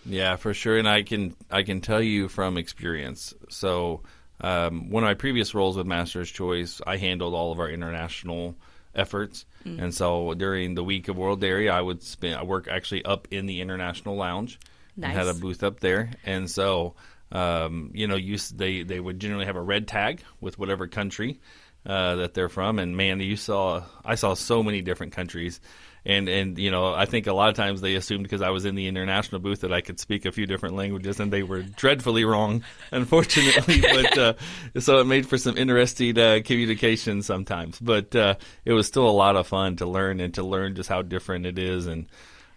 [0.07, 3.35] Yeah, for sure, and I can I can tell you from experience.
[3.51, 4.03] So,
[4.41, 8.57] um, one of my previous roles with Master's Choice, I handled all of our international
[8.95, 13.05] efforts, and so during the week of World Dairy, I would spend I work actually
[13.05, 14.59] up in the international lounge
[14.97, 15.11] Nice.
[15.11, 16.95] and had a booth up there, and so
[17.33, 21.41] um, you know, you they they would generally have a red tag with whatever country
[21.87, 25.61] uh, that they're from, and man, you saw I saw so many different countries.
[26.05, 28.65] And and you know I think a lot of times they assumed because I was
[28.65, 31.63] in the international booth that I could speak a few different languages and they were
[31.63, 33.81] dreadfully wrong, unfortunately.
[33.83, 34.35] but uh,
[34.79, 37.79] so it made for some interesting uh, communication sometimes.
[37.79, 40.89] But uh, it was still a lot of fun to learn and to learn just
[40.89, 41.87] how different it is.
[41.87, 42.07] And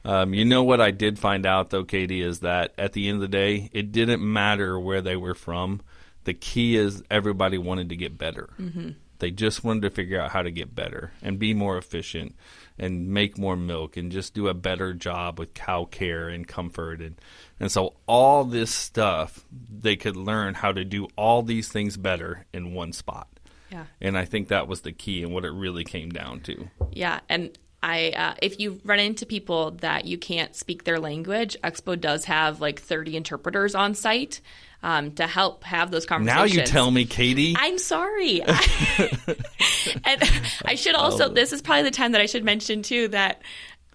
[0.05, 3.15] um, you know what I did find out though, Katie, is that at the end
[3.15, 5.81] of the day, it didn't matter where they were from.
[6.25, 8.49] The key is everybody wanted to get better.
[9.19, 12.35] They just wanted to figure out how to get better and be more efficient
[12.77, 17.01] and make more milk and just do a better job with cow care and comfort
[17.01, 17.15] and
[17.59, 22.45] and so all this stuff they could learn how to do all these things better
[22.53, 23.27] in one spot.
[23.71, 23.85] Yeah.
[24.01, 26.69] And I think that was the key and what it really came down to.
[26.91, 31.57] Yeah, and I uh, if you run into people that you can't speak their language,
[31.63, 34.41] Expo does have like 30 interpreters on site
[34.83, 36.55] um, to help have those conversations.
[36.55, 37.55] Now you tell me, Katie.
[37.57, 38.41] I'm sorry.
[38.43, 40.23] and
[40.65, 43.41] I should also, this is probably the time that I should mention too that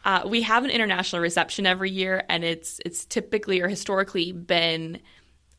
[0.04, 5.00] uh, we have an international reception every year, and it's it's typically or historically been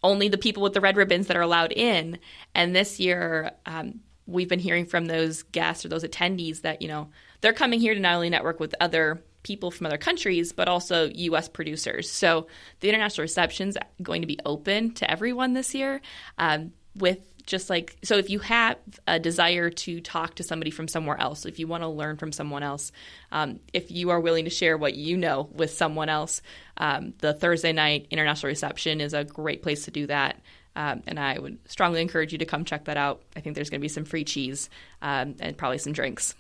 [0.02, 2.18] only the people with the red ribbons that are allowed in.
[2.56, 6.88] And this year, um, we've been hearing from those guests or those attendees that you
[6.88, 7.10] know
[7.42, 11.10] they're coming here to not only network with other people from other countries, but also
[11.14, 11.48] U.S.
[11.50, 12.10] producers.
[12.10, 12.48] So
[12.80, 16.02] the international reception's going to be open to everyone this year.
[16.38, 20.88] Um, with just like so, if you have a desire to talk to somebody from
[20.88, 22.92] somewhere else, if you want to learn from someone else,
[23.32, 26.42] um, if you are willing to share what you know with someone else,
[26.78, 30.40] um, the Thursday night international reception is a great place to do that.
[30.76, 33.24] Um, and I would strongly encourage you to come check that out.
[33.36, 34.70] I think there's going to be some free cheese
[35.02, 36.36] um, and probably some drinks.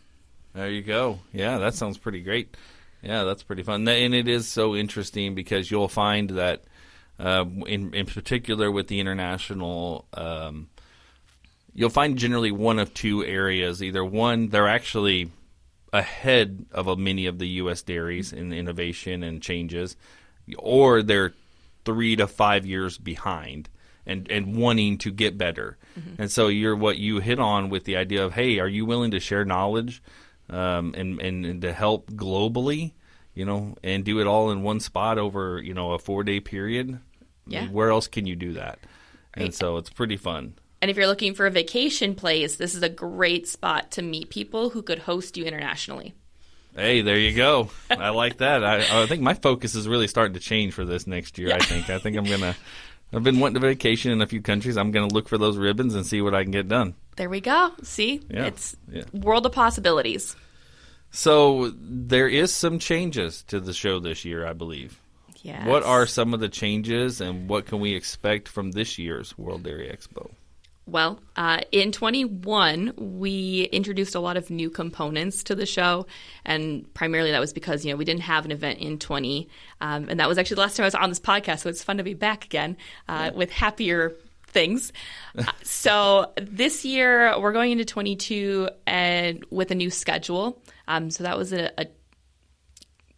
[0.53, 1.19] There you go.
[1.33, 2.55] Yeah, that sounds pretty great.
[3.01, 6.63] Yeah, that's pretty fun, and it is so interesting because you'll find that,
[7.17, 10.67] uh, in in particular with the international, um,
[11.73, 13.81] you'll find generally one of two areas.
[13.81, 15.31] Either one, they're actually
[15.93, 17.81] ahead of a, many of the U.S.
[17.81, 19.95] dairies in innovation and changes,
[20.57, 21.33] or they're
[21.85, 23.69] three to five years behind
[24.05, 25.77] and and wanting to get better.
[26.17, 29.11] And so you're what you hit on with the idea of hey, are you willing
[29.11, 30.01] to share knowledge
[30.49, 32.93] um, and, and to help globally,
[33.33, 36.39] you know, and do it all in one spot over you know a four day
[36.39, 36.99] period?
[37.47, 37.67] Yeah.
[37.67, 38.79] Where else can you do that?
[39.33, 40.55] And so it's pretty fun.
[40.81, 44.29] And if you're looking for a vacation place, this is a great spot to meet
[44.29, 46.13] people who could host you internationally.
[46.75, 47.69] Hey, there you go.
[47.89, 48.63] I like that.
[48.63, 51.53] I, I think my focus is really starting to change for this next year.
[51.53, 51.89] I think.
[51.89, 52.55] I think I'm gonna.
[53.11, 54.77] I've been wanting to vacation in a few countries.
[54.77, 56.95] I'm gonna look for those ribbons and see what I can get done.
[57.19, 57.73] There we go.
[57.83, 59.03] See, Yeah, it's yeah.
[59.11, 60.37] world of possibilities.
[61.11, 65.01] So there is some changes to the show this year, I believe.
[65.41, 65.67] Yeah.
[65.67, 69.63] What are some of the changes, and what can we expect from this year's World
[69.63, 70.31] Dairy Expo?
[70.85, 76.07] Well, uh, in 21, we introduced a lot of new components to the show,
[76.45, 79.49] and primarily that was because you know we didn't have an event in 20,
[79.81, 81.83] um, and that was actually the last time I was on this podcast, so it's
[81.83, 82.77] fun to be back again
[83.09, 84.13] uh, with happier
[84.49, 84.91] things.
[85.37, 90.61] Uh, so this year we're going into 22 and with a new schedule.
[90.87, 91.87] Um, so that was a, a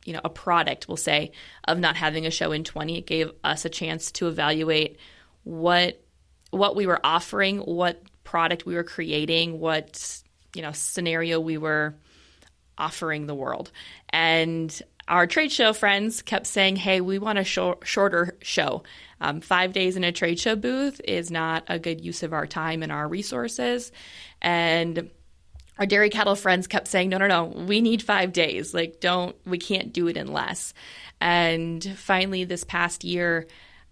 [0.06, 1.32] you know a product we'll say
[1.66, 4.98] of not having a show in 20 it gave us a chance to evaluate
[5.44, 6.04] what
[6.50, 10.22] what we were offering what product we were creating what
[10.56, 11.96] you know scenario we were
[12.78, 13.72] offering the world
[14.10, 18.84] and our trade show friends kept saying hey we want a shor- shorter show
[19.20, 22.48] um, five days in a trade show booth is not a good use of our
[22.48, 23.92] time and our resources
[24.42, 25.10] and
[25.82, 28.72] our dairy cattle friends kept saying, no, no, no, we need five days.
[28.72, 30.76] Like, don't, we can't do it in less.
[31.20, 33.48] And finally, this past year,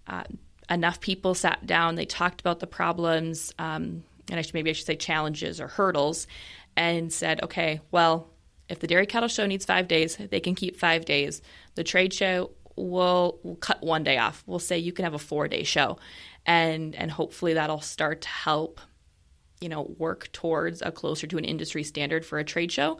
[0.06, 0.24] uh,
[0.69, 4.74] enough people sat down, they talked about the problems, um, and I should, maybe I
[4.74, 6.28] should say challenges or hurdles,
[6.76, 8.30] and said, okay, well,
[8.69, 11.41] if the dairy cattle show needs five days, they can keep five days.
[11.75, 14.43] The trade show will will cut one day off.
[14.45, 15.97] We'll say you can have a four day show,
[16.45, 18.79] and and hopefully that'll start to help
[19.60, 22.97] you know, work towards a closer to an industry standard for a trade show.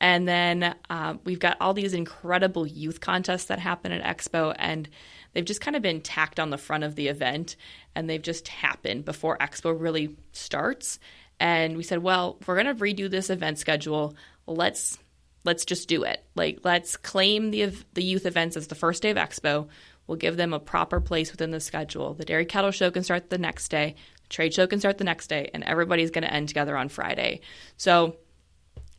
[0.00, 4.88] And then um, we've got all these incredible youth contests that happen at Expo, and
[5.32, 7.56] they've just kind of been tacked on the front of the event,
[7.94, 10.98] and they've just happened before Expo really starts.
[11.40, 14.14] And we said, well, we're going to redo this event schedule.
[14.46, 14.98] Let's
[15.44, 16.24] let's just do it.
[16.34, 19.68] Like let's claim the the youth events as the first day of Expo.
[20.06, 22.14] We'll give them a proper place within the schedule.
[22.14, 23.94] The dairy cattle show can start the next day.
[24.22, 26.88] The trade show can start the next day, and everybody's going to end together on
[26.88, 27.40] Friday.
[27.76, 28.16] So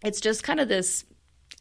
[0.03, 1.05] it's just kind of this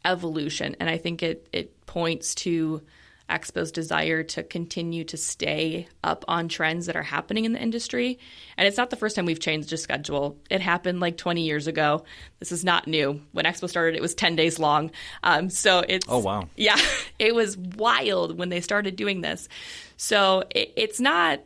[0.05, 2.81] evolution, and I think it it points to
[3.29, 8.19] Expo's desire to continue to stay up on trends that are happening in the industry.
[8.57, 10.37] And it's not the first time we've changed a schedule.
[10.49, 12.03] It happened like 20 years ago.
[12.39, 13.21] This is not new.
[13.31, 14.91] When Expo started, it was 10 days long.
[15.23, 16.47] Um, so it's Oh, wow.
[16.55, 16.77] yeah,
[17.19, 19.47] it was wild when they started doing this.
[19.97, 21.39] So it, it's not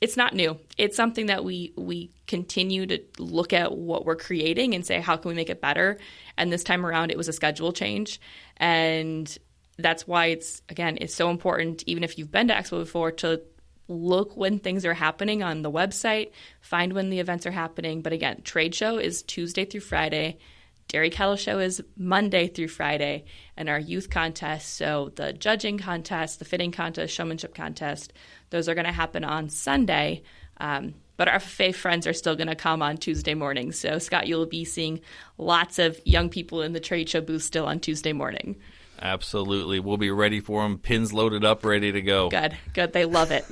[0.00, 0.58] it's not new.
[0.76, 5.16] It's something that we we continue to look at what we're creating and say how
[5.16, 5.98] can we make it better.
[6.36, 8.20] And this time around, it was a schedule change,
[8.56, 9.36] and
[9.78, 11.84] that's why it's again it's so important.
[11.86, 13.42] Even if you've been to Expo before, to
[13.88, 18.00] look when things are happening on the website, find when the events are happening.
[18.00, 20.38] But again, trade show is Tuesday through Friday.
[20.88, 23.24] Dairy Cattle Show is Monday through Friday,
[23.56, 28.12] and our youth contest, so the judging contest, the fitting contest, showmanship contest,
[28.50, 30.22] those are going to happen on Sunday.
[30.58, 33.72] Um, but our FFA friends are still going to come on Tuesday morning.
[33.72, 35.00] So, Scott, you'll be seeing
[35.38, 38.56] lots of young people in the trade show booth still on Tuesday morning.
[39.00, 40.78] Absolutely, we'll be ready for them.
[40.78, 42.30] Pins loaded up, ready to go.
[42.30, 42.92] Good, good.
[42.92, 43.44] They love it.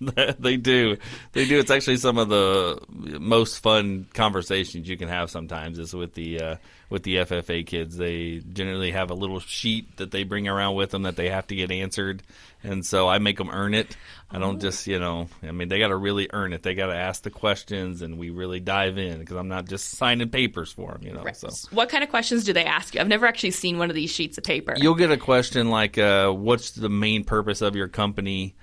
[0.40, 0.96] they do.
[1.32, 1.58] They do.
[1.58, 6.40] It's actually some of the most fun conversations you can have sometimes is with the
[6.40, 6.56] uh,
[6.88, 7.96] with the FFA kids.
[7.96, 11.46] They generally have a little sheet that they bring around with them that they have
[11.48, 12.22] to get answered,
[12.62, 13.96] and so I make them earn it.
[14.30, 15.28] I don't just you know.
[15.42, 16.62] I mean, they got to really earn it.
[16.62, 19.90] They got to ask the questions, and we really dive in because I'm not just
[19.92, 21.02] signing papers for them.
[21.02, 21.24] You know.
[21.32, 23.00] So what kind of questions do they ask you?
[23.00, 24.74] I've never actually seen one of these sheets of paper.
[24.76, 28.54] you'll get a question like, uh, "What's the main purpose of your company?"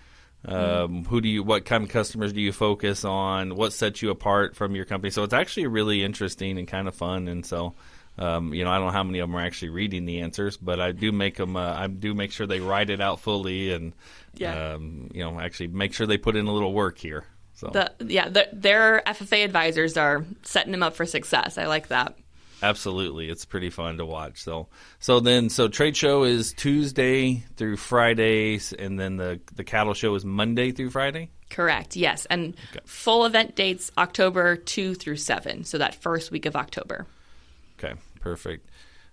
[0.45, 1.43] Um, who do you?
[1.43, 3.55] What kind of customers do you focus on?
[3.55, 5.09] What sets you apart from your company?
[5.09, 7.29] So it's actually really interesting and kind of fun.
[7.29, 7.75] And so,
[8.17, 10.57] um, you know, I don't know how many of them are actually reading the answers,
[10.57, 11.55] but I do make them.
[11.55, 13.93] Uh, I do make sure they write it out fully, and
[14.35, 14.73] Yeah.
[14.75, 17.25] um, you know, actually make sure they put in a little work here.
[17.55, 21.57] So the yeah, the, their FFA advisors are setting them up for success.
[21.57, 22.17] I like that.
[22.61, 24.41] Absolutely, it's pretty fun to watch.
[24.41, 29.93] So, so then, so trade show is Tuesday through Fridays, and then the the cattle
[29.93, 31.29] show is Monday through Friday.
[31.49, 31.95] Correct.
[31.95, 35.63] Yes, and full event dates October two through seven.
[35.65, 37.05] So that first week of October.
[37.83, 38.69] Okay, perfect.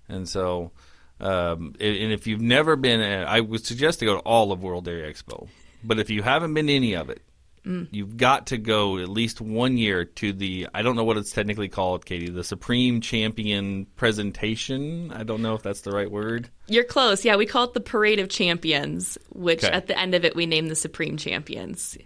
[0.08, 0.72] And so,
[1.20, 4.52] um, and and if you've never been, uh, I would suggest to go to all
[4.52, 5.48] of World Dairy Expo.
[5.82, 7.22] But if you haven't been to any of it,
[7.64, 10.68] you've got to go at least one year to the.
[10.74, 12.30] I don't know what it's technically called, Katie.
[12.30, 15.12] The Supreme Champion presentation.
[15.12, 16.48] I don't know if that's the right word.
[16.66, 17.24] You're close.
[17.24, 19.72] Yeah, we call it the Parade of Champions, which Okay.
[19.72, 21.96] at the end of it we name the Supreme Champions.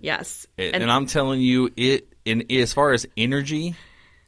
[0.00, 0.46] Yes.
[0.56, 3.74] And, and I'm telling you, it in as far as energy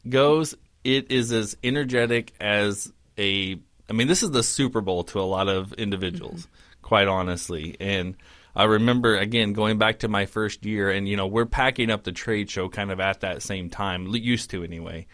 [0.08, 3.58] goes, it is as energetic as a.
[3.88, 6.82] I mean, this is the Super Bowl to a lot of individuals, mm-hmm.
[6.82, 7.76] quite honestly.
[7.80, 8.16] And
[8.54, 12.04] I remember again going back to my first year, and you know we're packing up
[12.04, 15.06] the trade show kind of at that same time, used to anyway.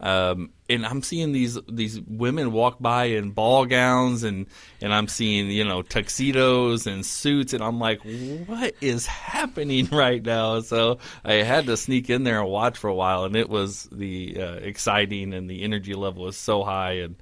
[0.00, 4.46] Um, and I'm seeing these these women walk by in ball gowns and
[4.80, 8.00] and I'm seeing you know tuxedos and suits and I'm like
[8.46, 12.86] what is happening right now so I had to sneak in there and watch for
[12.88, 16.92] a while and it was the uh, exciting and the energy level was so high
[17.00, 17.16] and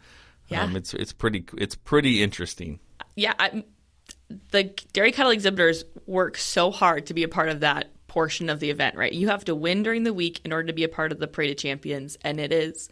[0.49, 0.63] Yeah.
[0.65, 2.79] um, it's it's pretty it's pretty interesting
[3.15, 3.65] yeah, I,
[4.51, 8.61] the dairy cattle exhibitors work so hard to be a part of that portion of
[8.61, 9.13] the event, right?
[9.13, 11.27] You have to win during the week in order to be a part of the
[11.27, 12.89] Parade of Champions, and it is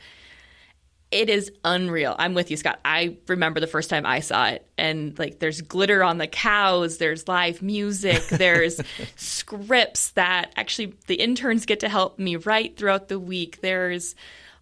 [1.10, 2.14] it is unreal.
[2.18, 2.78] I'm with you, Scott.
[2.84, 6.98] I remember the first time I saw it, and like there's glitter on the cows,
[6.98, 8.78] there's live music, there's
[9.16, 13.62] scripts that actually the interns get to help me write throughout the week.
[13.62, 14.14] There's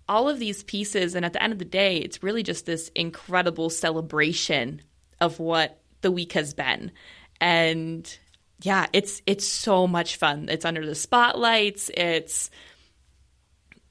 [0.09, 2.89] all of these pieces, and at the end of the day, it's really just this
[2.95, 4.81] incredible celebration
[5.21, 6.93] of what the week has been.
[7.41, 8.17] And
[8.63, 10.49] yeah, it's it's so much fun.
[10.49, 11.91] It's under the spotlights.
[11.95, 12.51] It's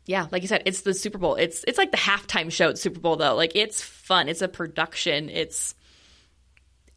[0.05, 1.35] yeah, like you said, it's the Super Bowl.
[1.35, 3.35] It's it's like the halftime show at Super Bowl though.
[3.35, 4.29] Like it's fun.
[4.29, 5.29] It's a production.
[5.29, 5.75] It's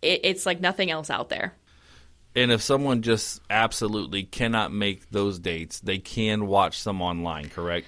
[0.03, 1.55] it, it's like nothing else out there.
[2.37, 7.87] and if someone just absolutely cannot make those dates they can watch some online correct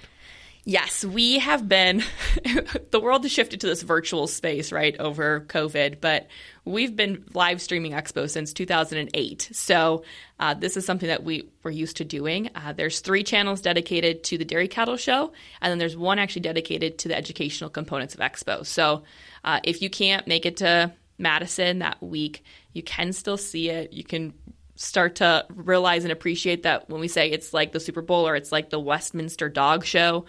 [0.67, 2.03] Yes, we have been.
[2.91, 6.27] the world has shifted to this virtual space, right, over COVID, but
[6.65, 9.49] we've been live streaming Expo since 2008.
[9.53, 10.03] So
[10.41, 12.49] uh, this is something that we were used to doing.
[12.53, 16.41] Uh, there's three channels dedicated to the Dairy Cattle Show, and then there's one actually
[16.41, 18.65] dedicated to the educational components of Expo.
[18.65, 19.03] So
[19.45, 23.93] uh, if you can't make it to Madison that week, you can still see it.
[23.93, 24.33] You can
[24.75, 28.35] start to realize and appreciate that when we say it's like the Super Bowl or
[28.35, 30.25] it's like the Westminster Dog Show,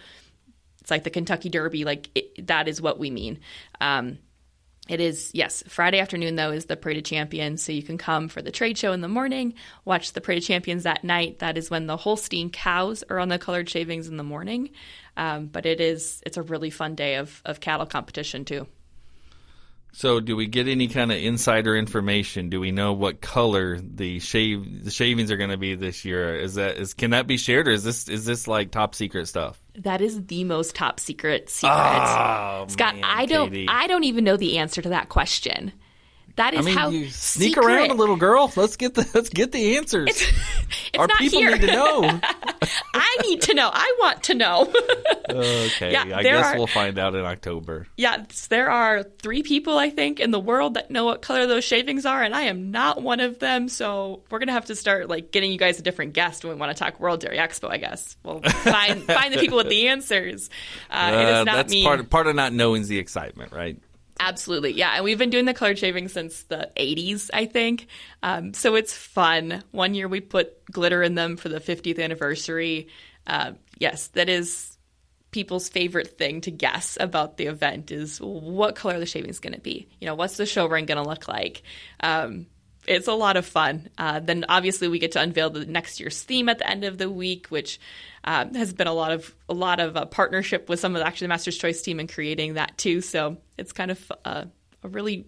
[0.89, 1.85] it's like the Kentucky Derby.
[1.85, 3.39] Like it, that is what we mean.
[3.79, 4.17] Um,
[4.87, 5.63] it is yes.
[5.67, 8.75] Friday afternoon though is the Parade of Champions, so you can come for the trade
[8.75, 9.53] show in the morning,
[9.85, 11.39] watch the Parade of Champions that night.
[11.39, 14.71] That is when the Holstein cows are on the colored shavings in the morning.
[15.15, 18.65] Um, but it is it's a really fun day of of cattle competition too.
[19.91, 22.49] So, do we get any kind of insider information?
[22.49, 26.39] Do we know what color the shave the shavings are going to be this year?
[26.39, 29.27] Is that is can that be shared, or is this is this like top secret
[29.27, 29.59] stuff?
[29.75, 31.73] That is the most top secret secret.
[31.75, 33.67] Oh, Scott, man, I don't Katie.
[33.67, 35.73] I don't even know the answer to that question.
[36.39, 38.51] That is I mean, how you sneak secret- around a little, girl.
[38.55, 40.07] Let's get the let's get the answers.
[40.09, 40.23] It's
[40.97, 41.51] Our not people here.
[41.51, 42.19] need to know.
[42.93, 43.69] I need to know.
[43.71, 44.73] I want to know.
[45.29, 47.87] okay, Yeah, I guess are- we'll find out in October.
[47.97, 51.63] yes, there are three people I think in the world that know what color those
[51.63, 53.69] shavings are, and I am not one of them.
[53.69, 56.59] So we're gonna have to start like getting you guys a different guest when we
[56.59, 57.69] want to talk World Dairy Expo.
[57.69, 60.49] I guess we'll find find the people with the answers.
[60.89, 61.83] Uh, Uh, is not that's me.
[61.83, 63.77] part part of not knowing the excitement, right?
[64.19, 64.73] Absolutely.
[64.73, 64.91] Yeah.
[64.95, 67.87] And we've been doing the colored shaving since the 80s, I think.
[68.21, 69.63] Um, so it's fun.
[69.71, 72.89] One year we put glitter in them for the 50th anniversary.
[73.25, 74.77] Uh, yes, that is
[75.31, 79.53] people's favorite thing to guess about the event is what color the shaving is going
[79.53, 79.87] to be.
[80.01, 81.63] You know, what's the show ring going to look like?
[81.99, 82.47] Um,
[82.89, 83.87] it's a lot of fun.
[83.97, 86.97] Uh, then obviously we get to unveil the next year's theme at the end of
[86.97, 87.79] the week, which
[88.23, 91.07] um, has been a lot of a lot of uh, partnership with some of the
[91.07, 93.01] actually the Master's Choice team in creating that too.
[93.01, 94.45] So it's kind of uh,
[94.83, 95.27] a really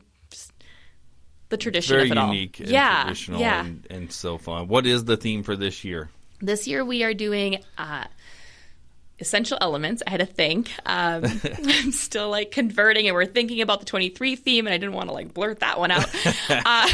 [1.50, 2.34] the tradition Very of it all.
[2.34, 3.64] unique and yeah, traditional yeah.
[3.64, 4.68] and, and so fun.
[4.68, 6.10] What is the theme for this year?
[6.40, 8.06] This year we are doing uh,
[9.20, 10.02] essential elements.
[10.08, 10.72] I had to think.
[10.86, 11.26] Um,
[11.64, 15.10] I'm still like converting, and we're thinking about the 23 theme, and I didn't want
[15.10, 16.10] to like blurt that one out.
[16.50, 16.90] uh,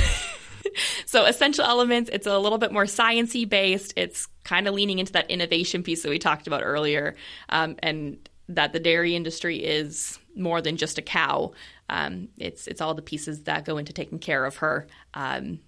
[1.05, 2.09] so essential elements.
[2.11, 3.93] It's a little bit more sciency based.
[3.95, 7.15] It's kind of leaning into that innovation piece that we talked about earlier,
[7.49, 11.51] um, and that the dairy industry is more than just a cow.
[11.89, 15.59] Um, it's it's all the pieces that go into taking care of her, um,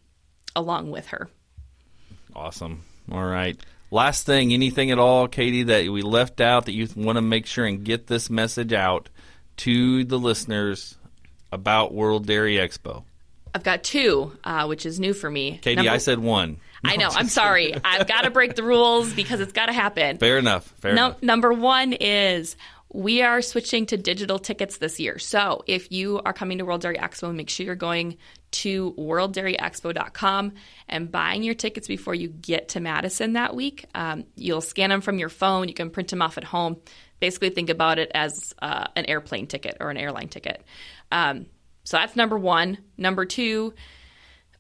[0.55, 1.29] along with her.
[2.35, 2.83] Awesome.
[3.11, 3.59] All right.
[3.91, 7.47] last thing, anything at all, Katie, that we left out that you want to make
[7.47, 9.09] sure and get this message out
[9.57, 10.95] to the listeners
[11.51, 13.03] about World Dairy Expo?
[13.53, 15.59] I've got two, uh, which is new for me.
[15.61, 16.57] Katie, Number- I said one.
[16.83, 17.09] I know.
[17.11, 17.73] I'm sorry.
[17.83, 20.17] I've got to break the rules because it's got to happen.
[20.17, 20.65] Fair enough.
[20.79, 21.23] Fair Num- enough.
[21.23, 22.55] number one is
[22.91, 25.19] we are switching to digital tickets this year.
[25.19, 28.17] So if you are coming to World Dairy Expo, make sure you're going
[28.51, 30.53] to worlddairyexpo.com
[30.87, 33.85] and buying your tickets before you get to Madison that week.
[33.93, 35.67] Um, you'll scan them from your phone.
[35.67, 36.77] You can print them off at home.
[37.19, 40.63] Basically, think about it as uh, an airplane ticket or an airline ticket.
[41.11, 41.47] Um,
[41.89, 42.77] so that's number one.
[42.97, 43.73] Number two,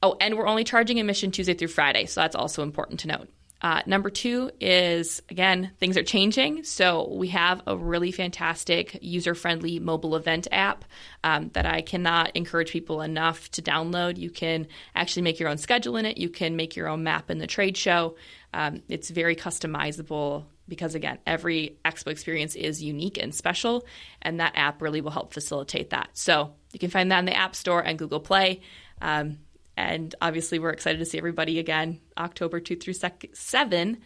[0.01, 3.29] Oh, and we're only charging admission Tuesday through Friday, so that's also important to note.
[3.61, 6.63] Uh, number two is again, things are changing.
[6.63, 10.85] So we have a really fantastic user friendly mobile event app
[11.23, 14.17] um, that I cannot encourage people enough to download.
[14.17, 14.65] You can
[14.95, 17.47] actually make your own schedule in it, you can make your own map in the
[17.47, 18.15] trade show.
[18.55, 23.85] Um, it's very customizable because, again, every expo experience is unique and special,
[24.21, 26.09] and that app really will help facilitate that.
[26.13, 28.61] So you can find that in the App Store and Google Play.
[29.01, 29.39] Um,
[29.75, 32.95] and obviously, we're excited to see everybody again October 2 through
[33.33, 33.97] 7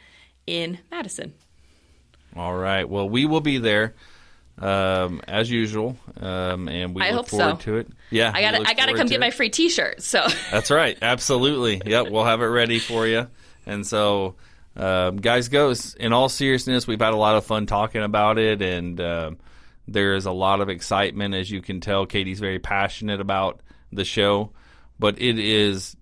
[0.45, 1.33] in Madison.
[2.35, 2.87] All right.
[2.87, 3.95] Well, we will be there
[4.59, 7.71] um, as usual, um, and we I look hope forward so.
[7.71, 7.87] to it.
[8.11, 9.19] Yeah, I gotta, I gotta come get it.
[9.19, 10.01] my free T-shirt.
[10.03, 10.97] So That's right.
[11.01, 11.81] Absolutely.
[11.85, 12.09] Yep.
[12.11, 13.27] We'll have it ready for you.
[13.65, 14.35] And so,
[14.75, 18.61] um, guys, goes in all seriousness, we've had a lot of fun talking about it,
[18.61, 19.37] and um,
[19.87, 22.05] there is a lot of excitement, as you can tell.
[22.05, 23.61] Katie's very passionate about
[23.91, 24.51] the show,
[24.99, 25.95] but it is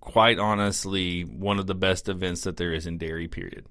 [0.00, 3.28] quite honestly one of the best events that there is in dairy.
[3.28, 3.66] Period.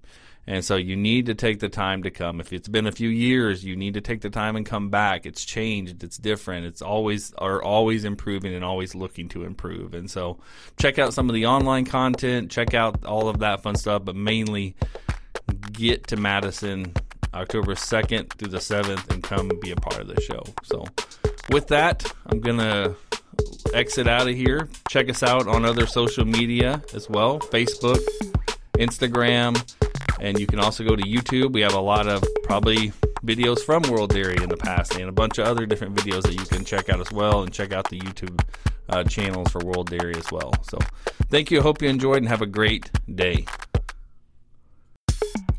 [0.47, 2.39] And so you need to take the time to come.
[2.39, 5.25] If it's been a few years, you need to take the time and come back.
[5.27, 6.03] It's changed.
[6.03, 6.65] It's different.
[6.65, 9.93] It's always are always improving and always looking to improve.
[9.93, 10.39] And so
[10.77, 14.15] check out some of the online content, check out all of that fun stuff, but
[14.15, 14.75] mainly
[15.71, 16.93] get to Madison
[17.33, 20.43] October 2nd through the 7th and come be a part of the show.
[20.63, 20.85] So
[21.49, 22.95] with that, I'm going to
[23.73, 24.69] exit out of here.
[24.89, 27.99] Check us out on other social media as well, Facebook,
[28.73, 29.61] Instagram,
[30.19, 31.53] and you can also go to YouTube.
[31.53, 32.91] We have a lot of probably
[33.23, 36.33] videos from World Dairy in the past and a bunch of other different videos that
[36.33, 38.43] you can check out as well and check out the YouTube
[38.89, 40.53] uh, channels for World Dairy as well.
[40.63, 40.77] So
[41.29, 41.61] thank you.
[41.61, 43.45] Hope you enjoyed and have a great day.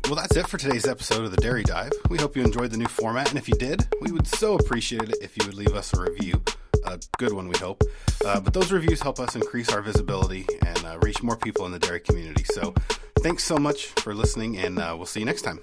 [0.05, 1.91] Well, that's it for today's episode of the Dairy Dive.
[2.09, 5.09] We hope you enjoyed the new format, and if you did, we would so appreciate
[5.09, 6.43] it if you would leave us a review.
[6.85, 7.83] A good one, we hope.
[8.25, 11.71] Uh, but those reviews help us increase our visibility and uh, reach more people in
[11.71, 12.43] the dairy community.
[12.43, 12.73] So
[13.19, 15.61] thanks so much for listening, and uh, we'll see you next time.